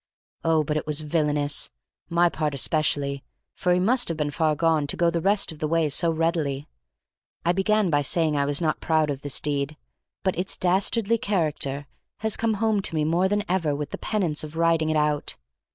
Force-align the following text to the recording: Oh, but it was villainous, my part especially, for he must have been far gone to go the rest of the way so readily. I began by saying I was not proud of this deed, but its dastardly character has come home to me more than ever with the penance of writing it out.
Oh, 0.43 0.63
but 0.63 0.77
it 0.77 0.87
was 0.87 1.01
villainous, 1.01 1.69
my 2.09 2.27
part 2.27 2.55
especially, 2.55 3.23
for 3.53 3.71
he 3.71 3.79
must 3.79 4.07
have 4.07 4.17
been 4.17 4.31
far 4.31 4.55
gone 4.55 4.87
to 4.87 4.97
go 4.97 5.11
the 5.11 5.21
rest 5.21 5.51
of 5.51 5.59
the 5.59 5.67
way 5.67 5.89
so 5.89 6.09
readily. 6.11 6.67
I 7.45 7.51
began 7.51 7.91
by 7.91 8.01
saying 8.01 8.35
I 8.35 8.45
was 8.45 8.59
not 8.59 8.81
proud 8.81 9.11
of 9.11 9.21
this 9.21 9.39
deed, 9.39 9.77
but 10.23 10.35
its 10.39 10.57
dastardly 10.57 11.19
character 11.19 11.85
has 12.21 12.35
come 12.35 12.55
home 12.55 12.81
to 12.81 12.95
me 12.95 13.03
more 13.03 13.29
than 13.29 13.43
ever 13.47 13.75
with 13.75 13.91
the 13.91 13.99
penance 13.99 14.43
of 14.43 14.57
writing 14.57 14.89
it 14.89 14.97
out. 14.97 15.37